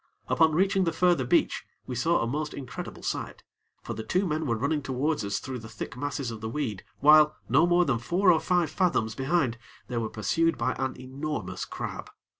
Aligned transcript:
Upon 0.29 0.53
reaching 0.55 0.85
the 0.85 0.91
further 0.91 1.23
beach, 1.25 1.63
we 1.85 1.93
saw 1.93 2.21
a 2.23 2.27
most 2.27 2.55
incredible 2.55 3.03
sight; 3.03 3.43
for 3.83 3.93
the 3.93 4.01
two 4.01 4.25
men 4.25 4.47
were 4.47 4.55
running 4.57 4.81
towards 4.81 5.23
us 5.23 5.37
through 5.37 5.59
the 5.59 5.69
thick 5.69 5.95
masses 5.95 6.31
of 6.31 6.41
the 6.41 6.49
weed, 6.49 6.83
while, 7.01 7.35
no 7.47 7.67
more 7.67 7.85
than 7.85 7.99
four 7.99 8.31
or 8.31 8.39
five 8.39 8.71
fathoms 8.71 9.13
behind, 9.13 9.59
they 9.89 9.97
were 9.97 10.09
pursued 10.09 10.57
by 10.57 10.73
an 10.79 10.99
enormous 10.99 11.65
crab. 11.65 12.09